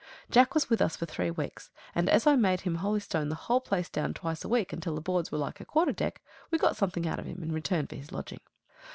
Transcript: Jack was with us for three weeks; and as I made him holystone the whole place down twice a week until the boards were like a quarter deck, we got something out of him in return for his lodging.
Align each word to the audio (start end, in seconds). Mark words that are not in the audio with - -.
Jack 0.31 0.55
was 0.55 0.67
with 0.67 0.81
us 0.81 0.95
for 0.95 1.05
three 1.05 1.29
weeks; 1.29 1.69
and 1.93 2.09
as 2.09 2.25
I 2.25 2.35
made 2.35 2.61
him 2.61 2.77
holystone 2.77 3.29
the 3.29 3.35
whole 3.35 3.61
place 3.61 3.87
down 3.87 4.15
twice 4.15 4.43
a 4.43 4.49
week 4.49 4.73
until 4.73 4.95
the 4.95 4.99
boards 4.99 5.31
were 5.31 5.37
like 5.37 5.59
a 5.61 5.65
quarter 5.65 5.91
deck, 5.93 6.23
we 6.49 6.57
got 6.57 6.75
something 6.75 7.05
out 7.07 7.19
of 7.19 7.25
him 7.27 7.43
in 7.43 7.51
return 7.51 7.85
for 7.85 7.97
his 7.97 8.11
lodging. 8.11 8.39